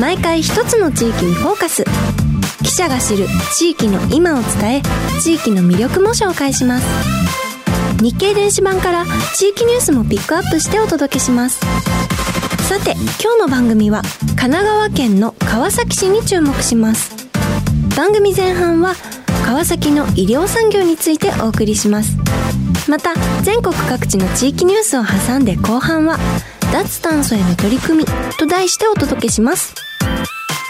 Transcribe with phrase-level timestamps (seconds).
[0.00, 1.84] 毎回一つの地域にフォーカス。
[2.62, 4.82] 記者が知る地域の今を伝え
[5.20, 6.86] 地域の魅力も紹介します。
[8.02, 11.60] 日経電子版から地域ニュースもピックアップしてお届けします。
[12.68, 12.92] さて
[13.22, 14.02] 今日の番組は
[14.36, 17.14] 神奈川県の川崎市に注目します。
[17.96, 18.94] 番組前半は
[19.46, 22.16] 川崎の医療産業についてお送りします。
[22.88, 26.18] また全国各地の地域ニュースを挟んで後半は
[26.72, 28.04] 脱炭素への取り組み
[28.38, 29.83] と題してお届けします。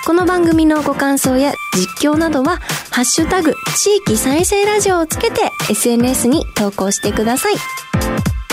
[0.07, 7.55] この番組のご感想や実況などは、ハッシュタグ、地域再生ラジオをつけて SNS に投稿してください。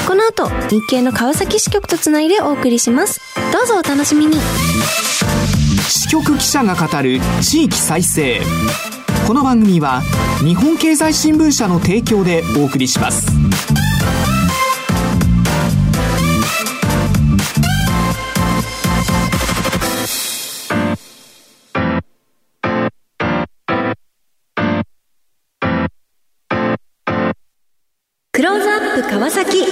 [0.07, 3.19] この後、日経の川崎支局とつないでお送りします。
[3.51, 4.37] どうぞお楽しみに。
[5.89, 8.41] 支局記者が語る地域再生。
[9.27, 10.01] この番組は、
[10.39, 13.27] 日本経済新聞社の提供でお送りします。
[28.33, 29.65] クローズアップ川崎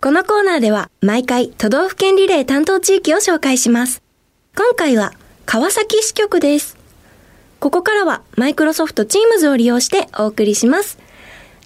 [0.00, 4.02] このコーナーでは毎回都道府県リレー担当地域を紹介します。
[4.56, 5.12] 今回は
[5.46, 6.76] 川崎支局です。
[7.60, 10.98] ここからはマイクロソフト Teams を利用してお送りします。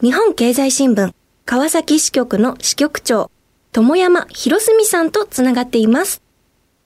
[0.03, 1.15] 日本経済新聞
[1.47, 3.31] 川崎支局の支局長、
[3.73, 6.21] 友山博澄さんとつながっています。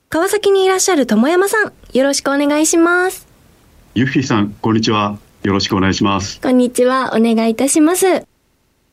[0.08, 3.26] 川崎にいらっしゃる友山さん、よろしくお願いします。
[3.94, 5.18] ゆっフィさん、こんにちは。
[5.42, 6.40] よろしくお願いします。
[6.40, 7.12] こんにちは。
[7.16, 8.06] お願いいたします。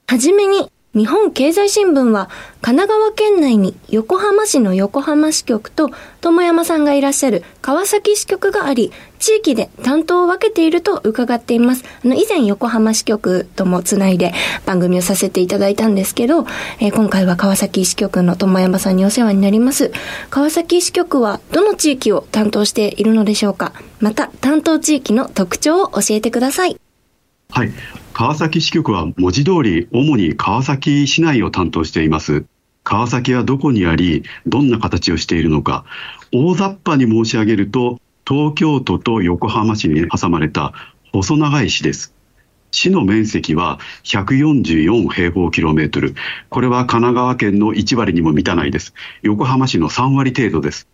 [0.08, 2.28] はじめに、日本経済新聞は
[2.62, 5.91] 神奈川県内に横浜市の横浜支局と
[6.22, 11.85] 友山さんがいらっしゃる川崎支局があり、地域で担当を分けていると伺っています。
[12.03, 14.34] あの、以前横浜支局ともつないで
[14.66, 16.47] 番組をさせていただいたんですけど、
[16.80, 19.91] えー、今回は川崎支局の友山さんにお世話になります。
[20.31, 26.79] 川崎支局はどの地域を担当しているのでしょうかまた、担当地域の特徴を教えてください。
[27.52, 27.72] はい。
[28.17, 32.45] 川崎支局は文字通り主に川崎市内を担当しています。
[32.83, 35.85] 川崎はどこにあり、どんな形をしているのか。
[36.33, 40.73] 大雑把に申し上げると、東京都と横浜市に挟まれた
[41.13, 42.16] 細長い市です。
[42.72, 46.16] 市の面積は144平方キロメートル。
[46.49, 48.95] これは神奈川県の1割にも満たないです。
[49.22, 50.88] 横浜市の3割程度です。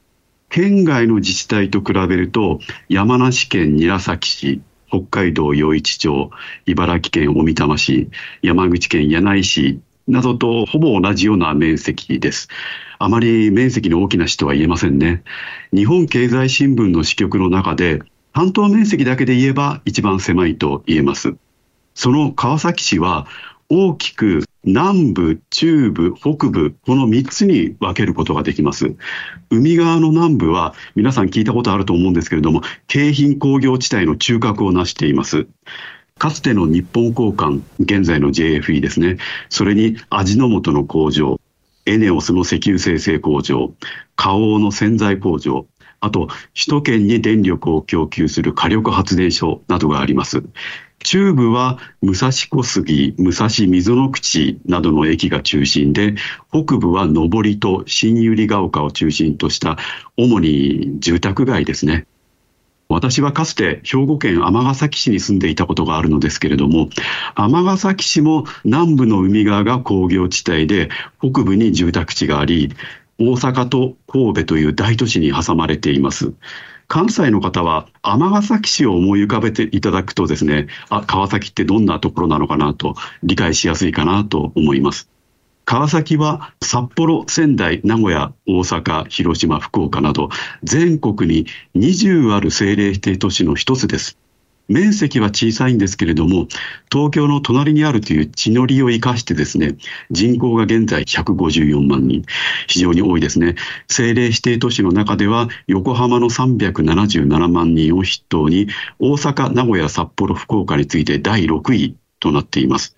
[0.50, 2.60] 県外の自治体と比べると、
[2.90, 4.62] 山梨県韮崎市、
[4.94, 6.30] 北海道余市町、
[6.68, 8.10] 茨城県小美玉市、
[8.44, 12.48] 山口県柳井市などとほぼ同じような面積です。
[13.00, 15.24] あまり面積の大きな市とは言えませんね。
[15.74, 21.34] 日本経済新聞の支局の中で、半島面積だけで言えば一番狭いと言えます。
[21.96, 23.26] その川崎市は
[23.70, 28.96] 大きく南部、中部、北部、この3つに分けることができます。
[29.50, 35.48] 海側の南部は皆さん聞いたことあると思うんですけれども、京浜工業地帯の中核を成しています。
[36.18, 39.18] かつての日本交換、現在の JFE ですね。
[39.50, 41.42] それに味の素の工場、
[41.86, 43.74] エネオスの石油生成工場、
[44.16, 45.66] 花王の洗剤工場、
[46.00, 50.44] あと、首都圏に電力を供給する火力発電所などがあります。
[51.04, 56.16] 中部は武蔵小杉、武蔵溝の口などの駅が中心で、
[56.50, 59.78] 北部は上りと新百合ヶ丘を中心とした
[60.18, 62.08] 主に住宅街ですね。
[62.90, 66.90] 私はかつて兵庫県尼崎市に住んでいたことがあるのですけれども、
[67.36, 70.90] 尼崎市も南部の海側が工業地帯で、
[71.20, 72.72] 北部に住宅地があり、
[73.20, 76.34] 大阪と神戸という大都市に挟まれています。
[76.88, 85.10] 関西の方は尼崎市を思い浮かべていただくとですね、あ、川崎ってどんなところなのかなと理解しやすいかなと思います。
[85.66, 90.30] 川崎は札幌、仙台、名古屋、大阪、広島、福岡など
[90.64, 94.18] 全国に20ある政令指定都市の一つです。
[94.70, 96.48] 面積は小さいんですけれども、
[96.92, 99.76] 東京の隣にあるという地の利を生かしてですね、
[100.10, 102.24] 人口が現在154万人、
[102.68, 103.56] 非常に多いですね。
[103.90, 108.68] 政令指定都市の中では、横浜の377万人を筆頭に、
[109.00, 112.96] 大阪、名古屋、札幌、福岡について第6位となっています。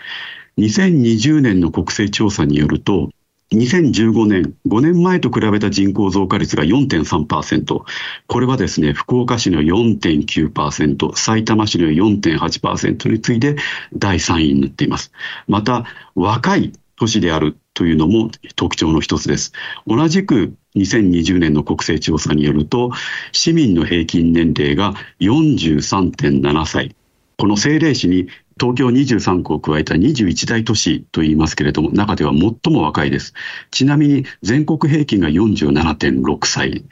[0.59, 3.09] 2020年の国勢調査によると、
[3.53, 7.83] 2015年、5年前と比べた人口増加率が4.3%。
[8.27, 13.55] これはですね、福岡市の4.9%、埼玉市の4.8%に次いで
[13.93, 15.11] 第3位になっています。
[15.47, 19.53] また、若い都市であるというのも特徴の一つです。
[19.85, 22.91] 同じく2020年の国勢調査によると、
[23.31, 26.95] 市民の平均年齢が43.7歳。
[27.37, 28.27] この政令市に
[28.57, 33.33] 東京23区を加えた21大都市と言いますけれども、中では最も若いです。
[33.69, 36.85] ちなみに全国平均が47.6歳。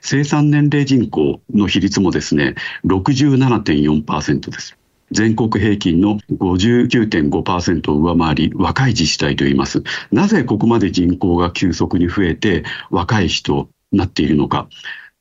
[0.00, 2.54] 生産年齢人口の比率もですね、
[2.86, 4.78] 67.4%です。
[5.10, 9.82] 全国平均の59.5%を上回り、若い自治体と言います。
[10.12, 14.68] なぜここまで人口が急速に増えて、若い人になっているのか。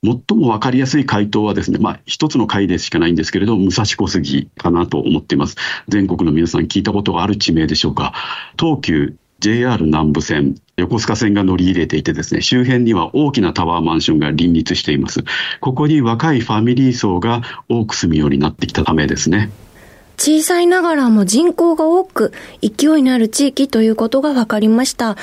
[0.04, 5.58] 最も分かりやすい回答はですね、まあ、一つの回でしかないんですけれど、武蔵小杉かなと思っています。
[5.90, 8.14] 全国の皆さん聞いたことがある地名でしょうか。
[8.58, 15.24] 東急 JR 南部線、横須賀線が乗り入れていてですね、周辺には大きなタワーマンションが林立しています。
[15.62, 19.50] ここに若いファミリー層が多く住むようになってきたためですね。
[20.18, 25.16] 小さいながらも人口が多く勢いのある地域ということが分かりました。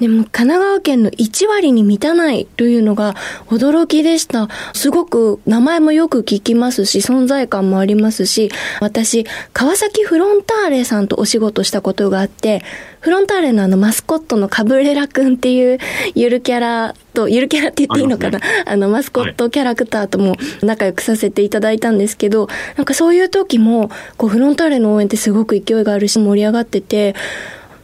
[0.00, 3.14] でも神奈川県の1割に満たないというのが
[3.46, 4.48] 驚きでした。
[4.74, 8.50] すごく名前もよく聞きますし、存在感もありますし、
[8.80, 12.62] 私、川崎フロンターレさんとお仕事したことがあって、
[13.00, 15.78] フロンターレのあのマスコットのカブレラくんっていう
[16.14, 18.40] ゆるキャラと、ゆるキャラって言っていいのかな？
[18.66, 27.14] あ、ね,、の、マスコットキャラクターとも仲良くさせていただいたんですけど、なんかそういう時も、こうフロンターレの応援ってすごく勢いがあるし盛り上がってて、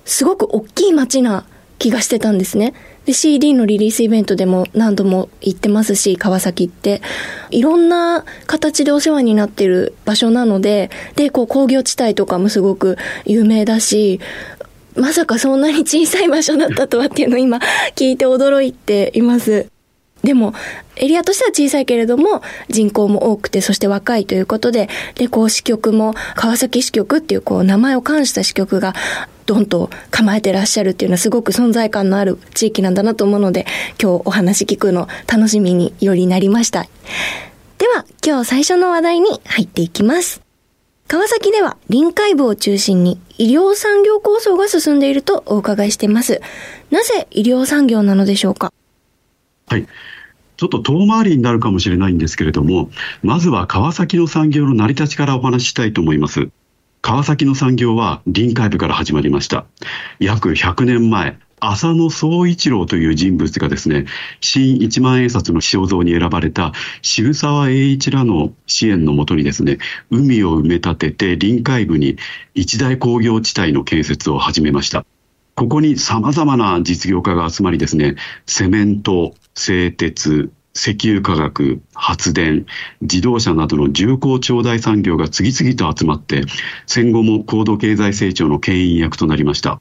[0.05, 1.47] すごく大きい街な
[1.83, 2.75] 気がしてたんですね。
[3.07, 7.03] で、CD のリリースイベントでも何度も行ってますし、川崎って。
[7.51, 14.21] いろんな形でお世話になってる場所なので、で、こう工業地帯とかもすごく有名だし、
[14.95, 17.59] まさかそんなに小さい場所だったとはっていうのを今
[17.97, 19.67] 聞いて驚いています。
[20.23, 20.55] でも、
[20.95, 28.95] エリアとしては小さいけれども、人口も多くて、そして若いということで、で、こう支局も、川崎支局っていうこう名前を冠した支局が、
[29.53, 33.67] ドンと構えてらっしゃるっていうのはすごく存在感のある地域なんだなと思うので、
[34.03, 36.87] 今日お話聞くの楽しみによりなりました。
[37.79, 40.41] では、今日最初の話題に入っていきます。
[41.09, 46.41] 川崎では臨海部を中心に医療産業構想が進んでいるとお伺いしています。
[46.91, 48.73] なぜ医療産業なのでしょうか？
[49.67, 49.87] はい。
[50.57, 52.89] ちょっと遠回りになるかもしれないんですけれども、
[53.23, 56.49] まずは川崎の産業の成り立ちからお話ししたいと思います。
[57.03, 59.67] 川崎の産業は臨海部から始まりました。
[60.21, 64.07] 約100年前、浅野総一郎という人物がですね、
[64.41, 66.73] 新一万円札の肖像に選ばれた
[67.03, 69.79] 渋沢栄一らの支援のもとにですね、
[70.11, 72.19] 海を埋め立てて臨海部に
[72.55, 75.05] 一大工業地帯の建設を始めました。
[75.57, 78.15] ここに様々な実業家が集まりですね、
[78.47, 82.67] セメント、製鉄、石油化学、発電、
[83.03, 86.43] 自動車などの重厚長大産業が次々と集まって、
[86.87, 89.81] 戦後も高度経済成長の牽引役となりました。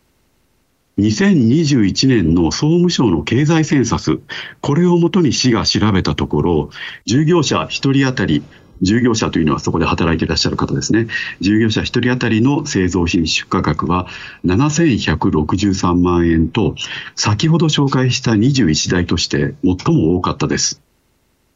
[0.98, 4.20] 2021年の総務省の経済センサス、
[4.60, 6.70] これをもとに市が調べたところ、
[7.06, 8.44] 従業者1人当たり
[8.82, 11.08] 従業者というのはそこで働いていらっしゃる方ですね。
[11.40, 14.08] 従業者1人当たりの製造品出荷額は
[14.46, 16.76] 7163万円と、
[17.16, 20.82] 先ほど紹介した21台として最も多かったです。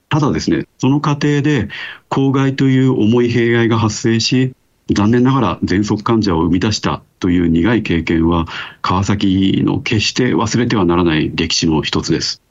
[0.10, 1.70] ただですね、その過程で
[2.10, 4.54] 公害という重い弊害が発生し、
[4.94, 8.46] 残念ながら喘息患者を生み出したという苦い経験は
[8.84, 12.42] 川崎の決して忘れてはならない歴史の一つです。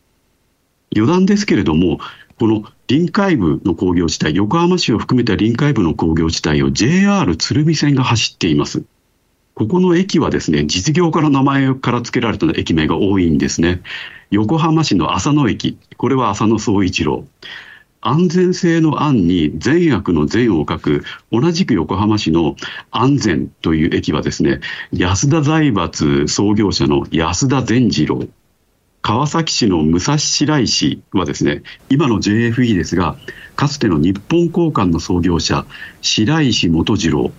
[0.97, 2.01] 余談ですけれども、
[2.39, 8.83] この臨海部の工業地帯、横浜市を含めた臨海部の工業地帯を JR 鶴見線が走っています。
[9.55, 13.81] ここの駅はですね、実業家の名前から付けられた駅名が多いんですね。
[14.31, 17.25] 横浜市の浅野駅、これは浅野総一郎。
[18.03, 22.55] 安全性の安に善悪の善を書く、同じく横浜市の
[22.91, 24.61] 安全という駅はですね、
[24.93, 28.29] 安田財閥創業者の安田善次郎。
[29.07, 33.19] 川崎市の武蔵白石はですね、今の JFE ですが、
[33.55, 35.67] かつての日本交換の創業者、
[36.01, 37.31] 白石元次郎、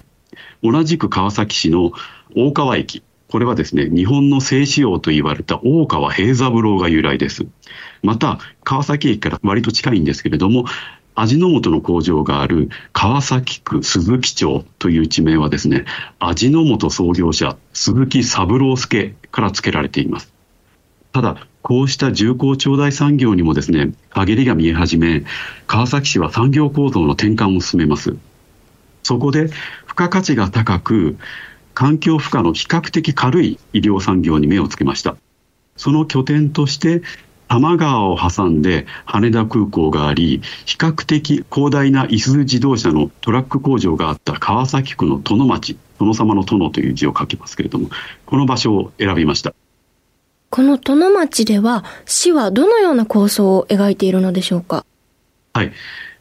[0.61, 1.91] 同じく川崎市の
[2.35, 7.47] 大川駅、これはですね、日本の静止王と言われた大川平三郎が由来です。
[8.03, 10.65] また、川崎駅から割と近いんですけれども、
[11.15, 15.85] 味の素の工場がある川崎区鈴木町という地名はですね、
[16.19, 20.31] 味の素創業者鈴木三郎助から付けられています。
[21.11, 25.23] ただ、こうした重工長大産業にもですね、陰りが見え始め、
[25.65, 28.15] 川崎市は産業構造の転換を進めます。
[29.01, 29.57] そこで、付
[29.95, 31.17] 加価値が高く、
[31.73, 35.17] 環境負荷の比較的軽い医療産業に目をつけました。
[35.75, 37.01] その拠点として、
[37.47, 47.89] 多摩川を挟んで羽田空港があり、比較的広大な伊豆自動車のトラック工場があった川崎区の殿町、殿様の殿という字を書きますけれども、
[48.27, 49.55] この場所を選びました。
[50.55, 54.85] この殿町では、市はどのような構想を描いているのでしょうか？
[55.51, 55.73] はい。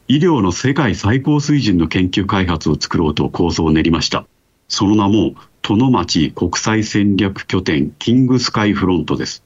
[0.09, 4.25] 医療の世界最高水準の研究開発を作ろうと構想を練りました。
[4.67, 9.41] その名も、殿町国際戦略拠点キングスカイフロントです。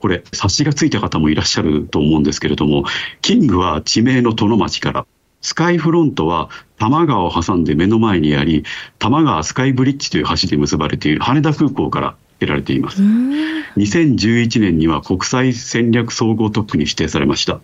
[0.00, 2.82] これ、察しがついた方もいらっしゃると思うんですけれども、
[3.22, 5.06] キングは地名の殿町から、
[5.40, 8.64] スカイフロントは多摩川を挟んで目の前にあり、
[8.98, 13.02] 多摩川スカイブリッジという橋で結ばれている羽田空港から得られています。
[13.02, 17.60] 2011年には国際戦略総合特区に指定されました。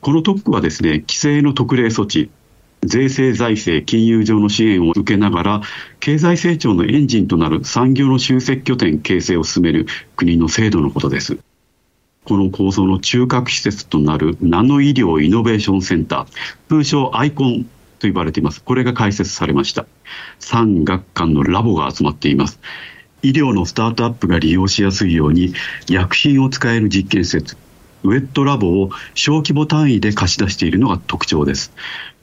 [0.00, 2.30] この特区はですね、規制の特例措置、
[2.82, 5.62] 税制財政、金融上の支援を受けながら、
[6.00, 11.38] 経済成長のエンジンとなる産業の集積拠点形成を進める国の制度のことです。
[12.24, 17.66] この構想の中核施設となるナノ医療イノベーションセンター、通称アイコン
[17.98, 18.62] と呼ばれています。
[18.62, 19.86] これが開設されました。
[20.38, 22.60] 産学官のラボが集まっています。
[23.22, 25.54] 医療のスタートアップが利用しやすいように
[25.88, 27.56] 薬品を使える実験施設
[28.06, 31.72] ウェットラボを小規模単位で貸し出しているのが特徴です。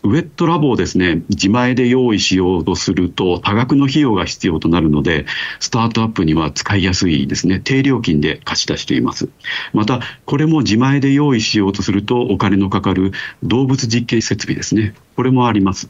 [0.04, 5.26] ウェットラボをですね自前で用意しようとすると多額の費用が必要となるので
[5.62, 7.62] スタートアップには使いやすいですね。
[7.64, 9.30] 低料金で貸し出しています。
[9.74, 13.12] またこれも自前で用意しようとするとお金のかかる
[13.44, 14.94] 動物実験設備ですね。
[15.16, 15.90] これもあります。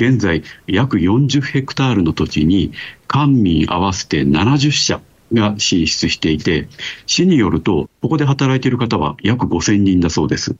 [0.00, 2.72] 現在約40ヘクタールの土地に
[3.06, 5.02] 官民合わせて70社
[5.34, 6.68] が進出していて、
[7.04, 10.56] 市によると、ここで働いている方は約5000人だそうです。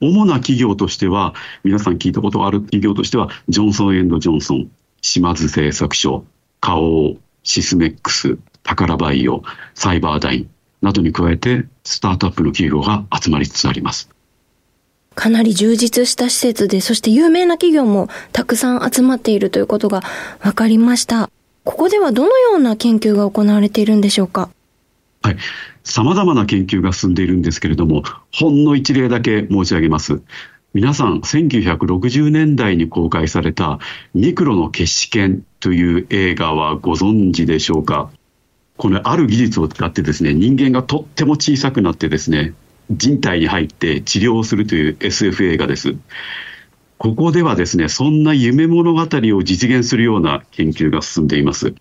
[0.00, 4.70] 主な企業としては、皆さん聞いたことがある企業としては、ジョンソンエンドジョンソン、
[5.00, 6.24] 島津製作所、
[6.60, 9.44] 花王、シスメックス、宝バイオ、
[9.74, 10.50] サイバーダイン
[10.82, 14.10] などに加えて、スタートアップの企業が集まりつつあります。
[15.14, 20.02] かなり充実した施設で、そして有名な企業もたくさん集まっているということが
[20.40, 21.30] 分かりました。
[21.64, 24.50] ここではどのような研究が行われているんでしょうか？
[25.22, 25.36] はい。
[25.84, 28.02] 様々な研究が進んでいるんですけれども、
[28.32, 30.20] ほんの一例だけ申し上げます。
[30.74, 33.78] 皆さん、1960年代に公開された
[34.14, 38.10] ミクロの決死剣という映画はご存知でしょうか？
[38.78, 42.54] このある技術を使ってですね、人間がとっても小さくなってですね、
[42.90, 45.94] 人体に入って治療をするという SF 映画です。
[46.98, 51.74] ここではですね、そんな夢物語を実現するような研究が進んでいます。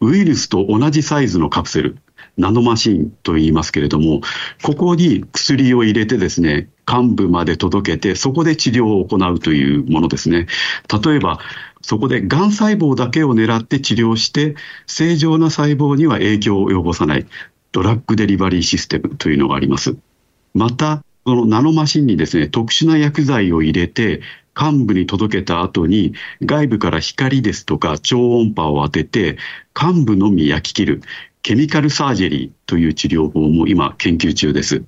[0.00, 1.96] ウイルスと同じサイズのカプセル、
[2.36, 4.20] ナノマシンと言いますけれども、
[4.62, 10.46] ここに薬を入れてですね、幹部まで届けて、そこで治療を行うというものですね。
[11.04, 11.40] 例えば、
[11.82, 14.54] そこでがん細胞だけを狙って治療して、
[14.86, 17.26] 正常な細胞には影響を及ぼさない、
[17.72, 19.96] ドラッグデリバリーシステムというのがあります。
[20.54, 24.22] また、そのナノマシンにですね、特殊な薬剤を入れて、
[24.58, 29.38] 幹部に届けた後に外部から光ですとか超音波を当てて
[29.80, 31.02] 幹部のみ焼き切る
[31.42, 34.82] ケミカルサージェリーという治療法も今研究中です。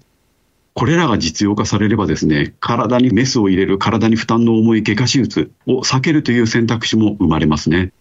[0.75, 7.93] これらが実用化されればですね、体にメスを入れる体に負担の重い外科手術を避けるという選択肢も生まれますね。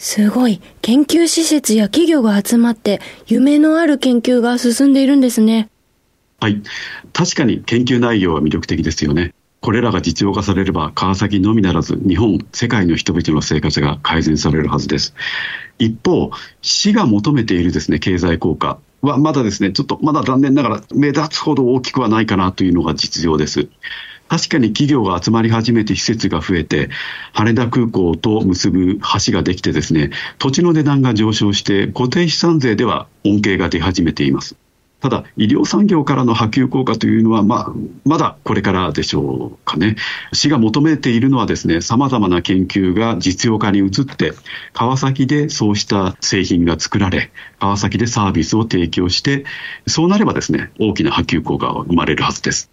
[0.00, 0.62] すごい。
[0.80, 5.68] 研究施設や企業が集まって夢のある研究が進んでいるんですね。
[6.40, 6.62] はい。
[7.12, 9.34] 確かに研究内容は魅力的ですよね。
[9.60, 15.14] これらが実用化されれば、川崎のみならず、日本、世界の人々の生活が改善されるはずです。
[15.78, 16.30] 一方、
[16.62, 23.68] 市が求めているですね、経済効果は、まだですね、ちょっとまだ残念ながら目立つほど大きくはないかなというのが実情です。
[24.30, 26.88] 確かに企業が集まり始めて施設が増えて、
[27.32, 34.54] 羽田空港と結ぶ橋ができてですね、土地の値段が上昇して、固定資産税では恩恵が出始めています。
[35.00, 37.72] ただ、医療産業からの波及効果というのは、まあ、
[38.04, 39.96] まだこれからでしょうかね。
[40.32, 44.32] 市が求めているのはですね、様々な研究が実用化に移って、
[44.72, 49.44] 川崎でそうした製品が作られ、川崎でサービスを提供して、
[49.88, 52.70] そうなればですね、大きな波及効果が生まれるはずです。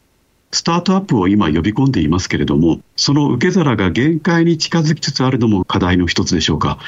[0.51, 6.79] スタートアップを今呼び込んでいますけれども、その受け皿が限界に近づきつつあるのも課題の一つでしょうか。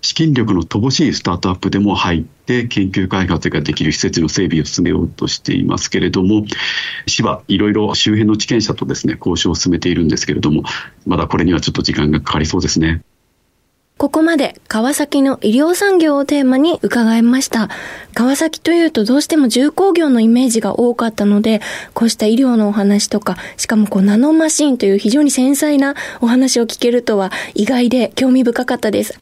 [0.00, 6.44] 資金力の乏しいスタートアップでも入って研究開発ができる施設の整備を進めようとしていますけれども
[7.06, 10.62] 市はいろいろ周辺の地権者とですね交渉を進めているんですけれども
[11.06, 13.02] まだこれにはちょっと時間がかかりそうですね。
[13.98, 17.68] ここまで川崎の医療産業をテーマに伺いました。
[18.14, 21.60] 川崎というとどうしても重工業のイメージが多かったので、
[21.94, 29.20] こうした医療のお話とか、しかもこうナノマシンという非常に繊細なお話を聞けるとは意外で興味深かったです。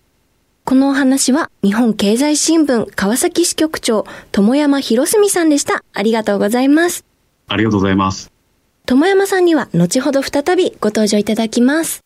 [0.67, 5.85] このお話は日本経済新聞川崎支局長、友山博澄さんでした。
[5.95, 7.07] ありがとうございます。
[7.49, 8.31] ありがとうございます。
[8.85, 12.06] 友山さんには後ほど再びご登場いただきます。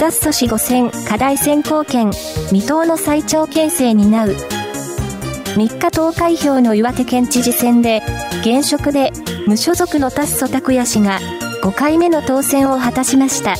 [0.00, 2.10] 脱素子5選課題選考権
[2.48, 4.30] 未踏の最長形成担う。
[4.30, 8.00] 3日投開票の岩手県知事選で
[8.40, 9.12] 現職で
[9.46, 11.20] 無所属の達祖拓也氏が
[11.62, 13.56] 5回目の当選を果たしました。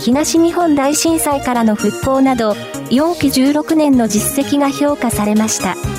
[0.00, 2.54] 東日本大震災からの復興など
[2.90, 5.91] 4期16年の実績が評価されました。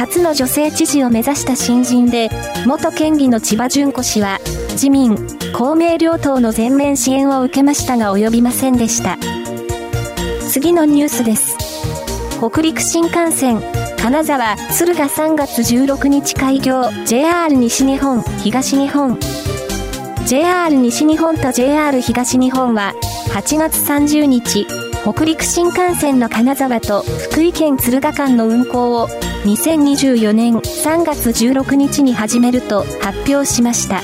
[0.00, 2.30] 初の女性知事を目指した新人で
[2.64, 4.38] 元県議の千葉淳子氏は
[4.70, 5.14] 自民
[5.52, 9.18] 公明両党の全面支援を受けましたが及びませんでした。
[10.48, 11.54] 次のニュースです。
[12.38, 13.60] 北陸新幹線、
[13.98, 19.18] 金沢、敦賀3月16日開業、JR 西日本、東日本。
[20.24, 22.94] JR 西日本と JR 東日本は、
[23.34, 24.66] 8月30日、
[25.02, 29.08] 北陸新幹線の金沢と福井県敦賀間の運行を
[29.44, 34.00] 2024年3月16日に始めると発表しました。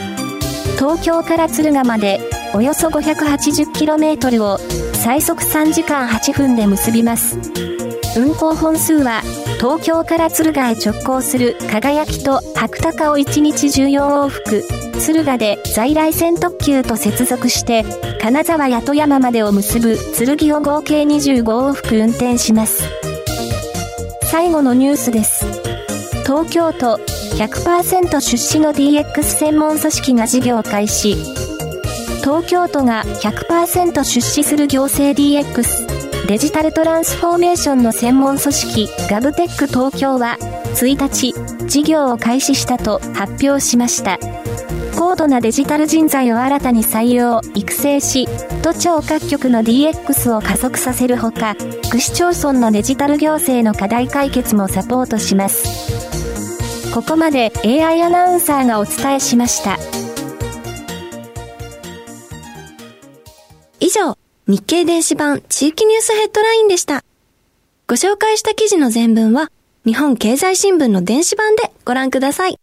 [0.76, 2.20] 東京から敦賀まで
[2.54, 4.58] およそ 580km を
[4.94, 7.38] 最速3時間8分で結びます。
[8.16, 9.20] 運行本数は
[9.58, 17.84] 東京から敦賀へ直行する輝きと白鷹を1日14往復、敦賀で在来線特急と接続して
[18.22, 23.05] 金沢や富山までを結ぶ剣を合計25往復運転します。
[24.38, 25.46] 最後のニュースです。
[26.24, 26.98] 東京都
[27.38, 31.14] 100%出資の DX 専門組織が事業開始。
[32.20, 40.36] 東京都が100%出資する行政 DX デジタルトランスフォーメーションの専門組織ガブテック東京は
[40.74, 41.32] 1日
[41.66, 44.18] 事業を開始したと発表しました。
[44.98, 48.28] 高度なデジタル人材を新たに採用、育成し、
[48.66, 51.54] 都庁各局の DX を加速させるほか、
[51.88, 56.92] 区市町村のデジタル行政の課題解決もサポートします。
[56.92, 59.76] ここまで AI アナウンサーがお伝えしました。
[63.78, 67.04] 以上、日経電子版地域ニュースヘッドラインでした。
[67.86, 69.52] ご紹介した記事の全文は、
[69.84, 72.58] 日本経済新聞の電子版でご覧ください。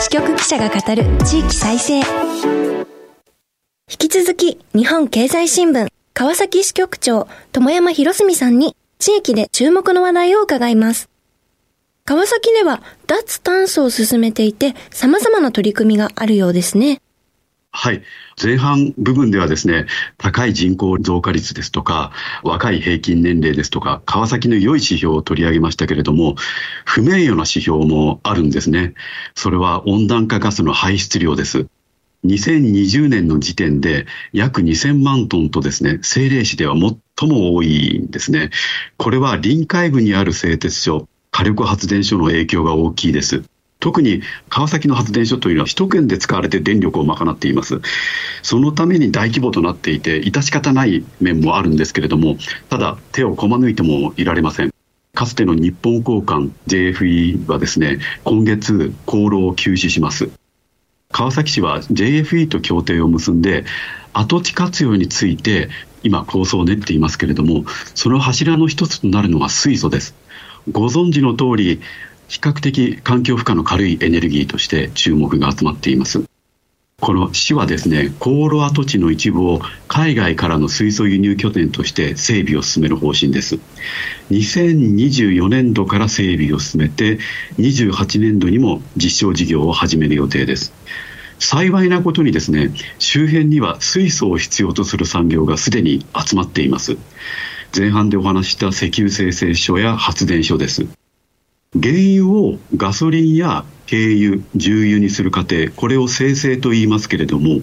[0.00, 1.98] 支局記者が語る地域再生。
[1.98, 2.04] 引
[3.98, 11.10] き続き、日本経済新聞川崎支局長、友山博澄さんに地域で注目の話題を伺います。
[12.06, 17.02] 川崎では脱炭素を進めていて様々な取り組みがあるようですね。
[17.72, 18.02] はい。
[18.42, 19.86] 前半部分ではですね、
[20.18, 26.34] 高い人口増加率ですとか、若い平均年齢ですとか、川崎の良い指標を取り上げましたけれども、
[26.84, 28.94] 不名誉な指標もあるんですね。
[29.34, 31.68] それは温暖化ガスの排出量です。
[32.26, 38.50] 2020年の時点で約2000万トンとですね、政令市では最も多いんですね。
[38.96, 43.44] これは臨海部にある製鉄所、火力発電所の影響が大きいです。
[43.80, 47.80] 特に川崎の発電所というのは首都圏で使われて電力を賄っています。
[48.42, 52.36] そのために大規模となっていて、致し方ない面もあるんですけれども、
[52.68, 54.70] ただ手をこま抜いてもいられません。
[55.14, 60.30] かつての日本交換 JFE はですね、今月、航路を休止します。
[61.12, 63.64] 川崎市は JFE と協定を結んで
[64.12, 65.68] 跡地活用について
[66.02, 67.64] 今構想を練っていますけれども
[67.94, 70.14] その柱の一つとなるのが水素です
[70.70, 71.80] ご存知の通り
[72.30, 76.22] 比較的環境負荷の軽いエネルギーとして注目が集まっています。
[77.00, 83.58] この市はですね航路跡地の一部を海外からの水素輸入拠点として整備を進める方針です。
[84.30, 87.18] 2024年度から整備を進めて
[87.58, 90.72] 28年度にも実証事業を始める予定です。
[91.40, 96.96] 幸いなことにですね周辺には水素を必要とする産業がすでに集まっています。
[97.76, 100.99] 前半でお話した石油精製所や発電所です。
[101.72, 107.60] 原油をガソリンや軽油重油にする過程これを生成と言いますけれども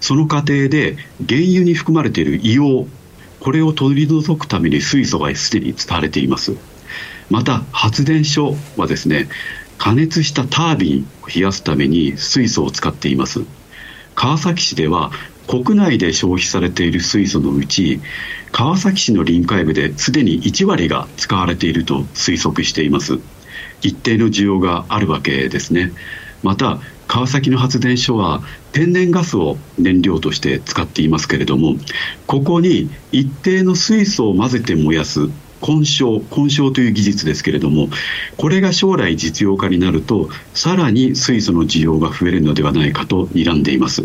[0.00, 0.96] その過程で
[1.28, 2.90] 原油に含まれている硫黄
[3.38, 6.56] これを取り除くために水素がすでに使われています。
[7.30, 9.28] また発電所はですね
[9.78, 13.44] 加熱したタービンを冷やすために水素を使っています。
[14.16, 15.12] 川崎市では
[15.46, 18.00] 国内で消費されている水素のうち
[18.50, 23.20] 川崎市の臨海部ですでに1割が使われていると推測しています。
[23.82, 25.92] 一定の需要があるわけですね。
[26.42, 31.76] また川崎の発電所は天然ガスを燃料として使っていますけれども
[32.26, 35.28] ここに一定の水素を混ぜて燃やす
[35.60, 37.88] 混焼混焼という技術ですけれども
[38.36, 44.04] これが将来実用化になるとさらに水素の需要が増えるのではないかと睨んでいます。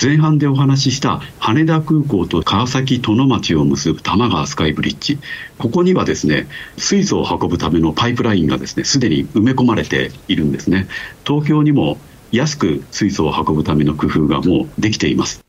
[0.00, 5.20] 前半でお話しした羽田空港と川崎殿町を結ぶ多摩川スカイブリッジ。
[5.56, 10.88] ここにはですね水素を運ぶためのパイプラインがですねすでに埋め込まれているんですね。
[11.24, 11.96] 東京にも
[12.32, 15.44] 安く水素を運ぶための工夫がもうできています。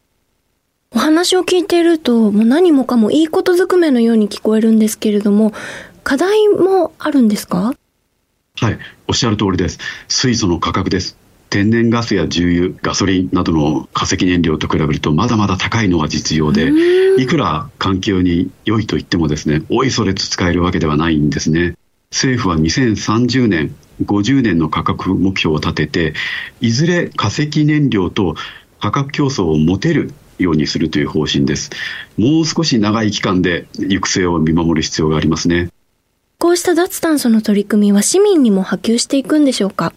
[0.92, 5.54] お話を聞いているともう何もかもいいことずくめのように聞こえるんですけれども
[6.04, 7.74] 課題もあるんですか？
[8.62, 8.78] はい
[9.08, 9.80] おっしゃる通りです。
[10.08, 11.18] 水素の価格です
[11.56, 16.70] 天然ガスや重油ガソリンなどの化石燃料と比べるとまだまだ高いのが実用で
[17.18, 21.76] いくら環境に良いと言ってもですねおいそれと使えるわけではないんですね。
[22.12, 26.14] 政府は2030年50年の価格目標を立てて
[26.60, 28.36] いずれ化石燃料と
[28.82, 31.70] 価格競争を持てるようにするという方針です。
[32.18, 35.70] もう少し長い期間で行く末を見守る必要がありますね。
[36.38, 39.94] こうした脱炭素の取り組みは市民にも波及していくんでしょうか？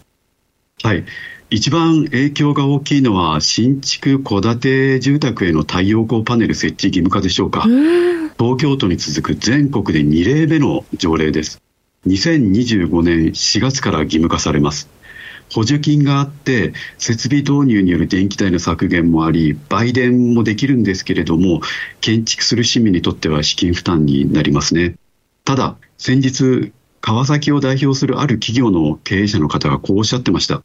[0.83, 1.03] はい
[1.51, 7.63] 一番影響が大きいのは新築戸建て住宅への太陽光パネル設置義務化でしょうか。
[8.37, 11.59] 東京都に続く全国で2例目の条例です。
[12.05, 14.89] 2025年4月から義務化されます。
[15.51, 21.61] 補助金があって設備導入による電気代の削減もあり売電もできるんですけれども
[22.01, 24.97] 建築する市民にとっては資金負担になりますね。
[25.45, 30.61] ただ先日川崎を代表するある企業の経営者の方がこうおっしゃってました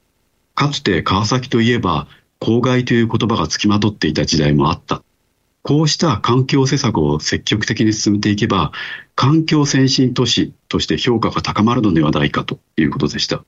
[0.54, 2.06] かつて川崎といえば
[2.38, 5.02] 公害という言葉がつきまとっていた時代もあった。
[5.62, 8.70] こうした環境施策を積極的に進めていけば、
[9.14, 13.42] 環境先進都市として評価が高まるのではないかということでした。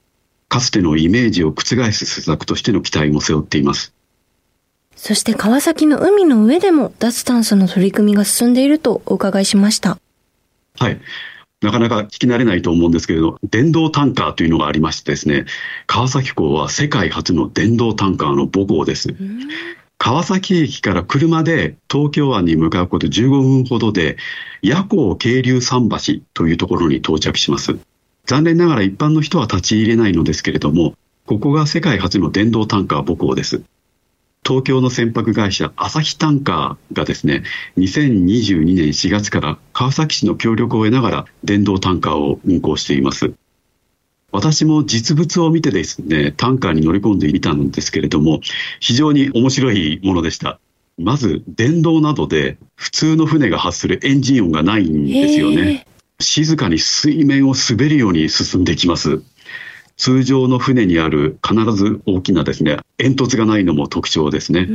[0.49, 3.93] かつてのイメージを覆す施策としての期待も背負っています。
[4.97, 9.99] そして川崎の海の上でも脱炭素の取り組みが進んでいるとお伺いしました。
[10.79, 10.99] はい。
[11.63, 15.47] なかなか聞き慣れないと思うんですけれど、電動タンカーというのがありましてですね、
[15.87, 19.15] 川崎港は世界初の電動タンカーの母港です。
[19.99, 24.19] 川崎駅から車で東京湾に向かうこと15分ほどで、
[24.61, 27.79] 夜行渓流桟橋というところに到着します。
[28.27, 33.63] 残念ながら一般の人は立ち入れないのですけれども、ここが世界初の電動タンカー母港です。
[34.47, 37.43] 東京の船舶会社朝日タンカーがですね
[37.79, 43.35] 2022年4月から川崎市の協力を得ながら電動タンカーを運行しています。
[44.31, 48.41] 私も実物を見てですねタンカーに乗り込んでみたんですけれども
[48.79, 50.61] 非常に面白いものでした。
[50.97, 55.87] まず電動などで普通の船が発するエンジン音がないんですよね。
[56.21, 59.23] 静かに水面を滑るように進んできます
[59.97, 64.69] 通常の船にある必ず大きなですね煙突がないのも特徴ですね、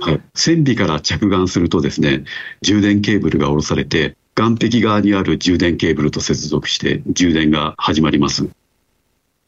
[0.00, 2.24] はい、船尾から着岸するとですね
[2.62, 8.48] 充電ケーブルが下ろされて岸壁側にある充電ケーブルと接続して充電が始まります。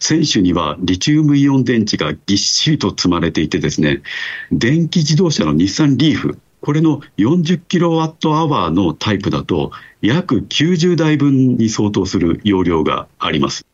[0.01, 4.03] 船首にはリチウムイオン電池がぎっしりと積まれていてですね
[4.53, 13.67] 電気自動車の日産リーフこれの40キロワットアワーのタイプだと約90台分に相当する容量があります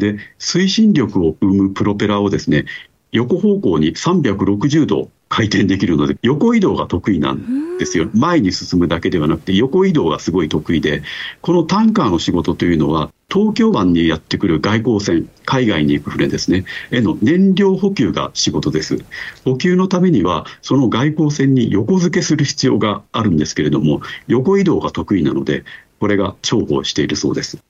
[0.00, 2.64] で、推進力を生むプロペラをですね、
[3.12, 8.10] 横方向に360度回転できるので、横移動が得意なんですよ。
[8.14, 11.02] 前に進むだけではなくて、横移動がすごい得意で、
[11.40, 18.98] このタンカーの仕事というのは、東京湾にやってくる外交船、海外に行く船ですね、への燃料補給が仕事です。
[19.44, 25.62] 補給のためには、その外交船に横付けする必要があるんですけれども、横移動が得意なので、
[26.00, 27.62] これが重宝しているそうです。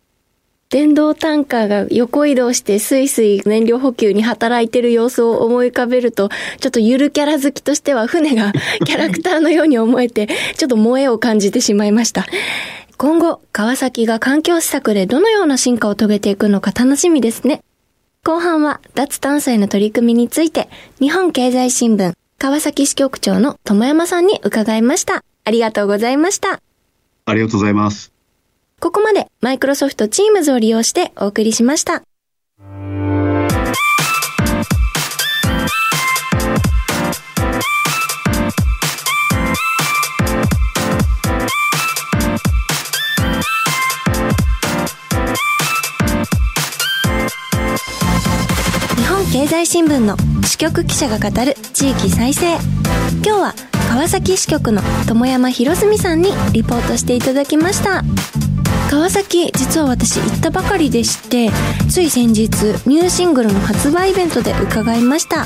[0.71, 6.29] 電動タンカーが横移動してスイスイ燃料補給に働いてる様子を思い浮かべると、
[6.61, 8.53] ちょっとゆるキャラ好きとしては船が
[8.87, 12.25] キャラクターのように思えて、ちょっと萌えを感じてしまいました。
[12.97, 17.63] 今後、川崎が環境施策でどのような進化を遂げていくのか楽しみですね。
[18.25, 20.69] 後半は脱炭素への取り組みについて、
[21.01, 25.25] 日本経済新聞川崎支局長の友山さんに伺いました。
[25.45, 26.61] ありがとうございました。
[27.27, 28.20] ありがとうございます。
[28.81, 32.03] ここまでマイクロソフト Teams を利用してお送りしました。
[48.97, 52.55] 日本経済新聞の支局記者が語る地域再生
[53.23, 53.55] 今日は
[53.91, 58.03] 川崎支局の友山博澄さんにリポートしていただきました
[58.91, 61.51] 川崎実は私行ったばかりでして
[61.89, 62.51] つい先日
[62.87, 65.45] ニューシングルの発売イベントで伺いました。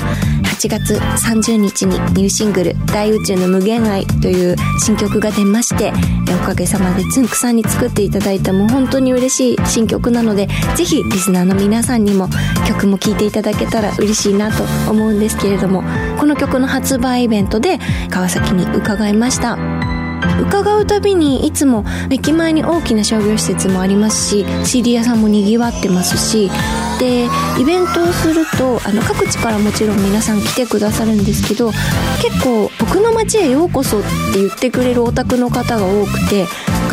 [0.55, 5.93] 8月30日にニューシングル「大宇宙の無限愛」という新曲が出まして
[6.41, 12.29] おかげさまでつんくさんに作っていただいたもう本当に嬉しい新曲なのでぜひリスナーの皆さんにも
[12.67, 15.83] 曲も聴いていただけたら嬉しいなと思うんですけれども
[16.17, 17.77] この曲の発売イベントで
[18.09, 19.84] 川崎に伺いました。
[20.41, 26.49] 伺うたびにいつも駅前に大きな商業施設もありますし CD 屋さんもにぎわってますし
[26.99, 27.25] で
[27.59, 31.71] イベントをするとあの各地からもちろん皆さん来てくださるんですけど
[32.21, 36.45] 結構「僕の街へようこそ」って言ってくれるお宅の方が多くて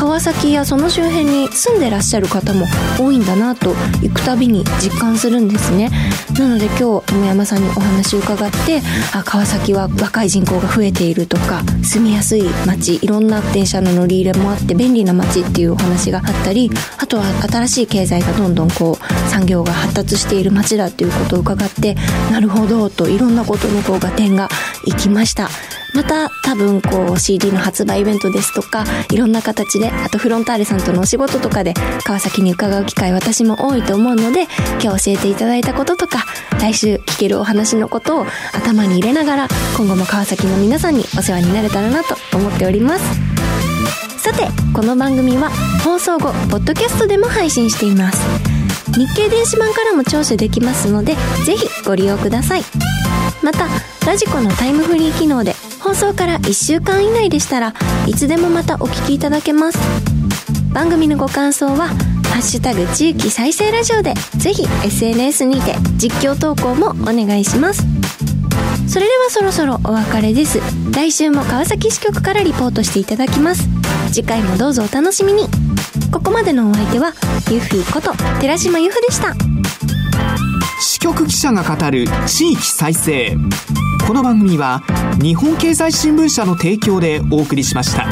[0.03, 2.67] 川崎やその周辺に住んでらっしゃる方も
[2.99, 3.71] 多いんだなと
[4.03, 5.91] 行くたびに実感するんですね。
[6.37, 8.83] なので今日友山さんにお話を伺って
[9.15, 21.95] あ川崎は若い人口が増えているとか住みやすい街いろんな電車の乗り入れもあって便利な街っていうお話があったりあとは新しい経済がどんどんこう産業が発達している街だっていうことを伺って
[22.33, 24.49] なるほどといろんなことのこう合点が
[24.85, 25.49] いきました。
[25.95, 31.75] また多分こう CD の発売イベントですとかいろんな形であとフロンターレさんとのお仕事とかで
[32.05, 34.47] 川崎に伺う機会私も多いと思うので
[34.83, 36.25] 今日教えていただいたこととか
[36.61, 43.05] 来週聞けるお話のことを頭に入れながら今後も川崎の皆さんにお世話になれたらなと思っております。
[44.19, 45.51] さてこの番組は
[45.85, 48.23] 放送後ポッドキャストでも配信しています。
[48.93, 52.63] 日経電子版からも聴取できますのでぜひご利用ください。
[53.43, 53.67] また
[54.07, 57.75] ラジコのタイムフリー機能で放送から1週間以内でしたら
[58.07, 59.79] いつでもまたお聞きいただけます。
[60.73, 61.89] 番組のご感想は
[62.33, 67.85] 「ハッシュタグ地域再生ラジオ」でぜひ SNS にて実況投稿もお願いします。
[68.87, 70.61] それではそろそろお別れです。
[70.93, 73.69] 来週も川崎支局からリポートしていただきます。
[74.13, 75.49] 次回もどうぞお楽しみに。
[76.13, 77.13] ここまでのお相手は
[77.51, 79.35] ゆふいこと寺島由布でした。
[80.81, 83.37] 支局記者が語る地域再生。
[84.07, 84.83] この番組は
[85.23, 88.09] 日本経済新聞社の提供でお送りしました。